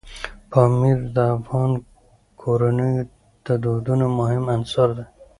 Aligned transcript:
پامیر 0.49 0.99
د 1.15 1.17
افغان 1.37 1.71
کورنیو 2.41 3.09
د 3.45 3.47
دودونو 3.63 4.05
مهم 4.19 4.43
عنصر 4.55 4.87
دی. 4.97 5.05